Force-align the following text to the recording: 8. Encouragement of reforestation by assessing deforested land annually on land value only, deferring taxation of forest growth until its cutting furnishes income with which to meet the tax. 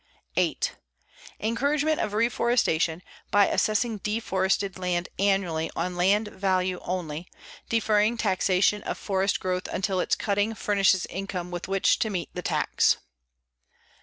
8. 0.35 0.77
Encouragement 1.39 1.99
of 1.99 2.13
reforestation 2.15 3.03
by 3.29 3.45
assessing 3.45 3.97
deforested 3.99 4.79
land 4.79 5.09
annually 5.19 5.69
on 5.75 5.95
land 5.95 6.29
value 6.29 6.79
only, 6.81 7.27
deferring 7.69 8.17
taxation 8.17 8.81
of 8.81 8.97
forest 8.97 9.39
growth 9.39 9.67
until 9.67 9.99
its 9.99 10.15
cutting 10.15 10.55
furnishes 10.55 11.05
income 11.05 11.51
with 11.51 11.67
which 11.67 11.99
to 11.99 12.09
meet 12.09 12.29
the 12.33 12.41
tax. 12.41 12.97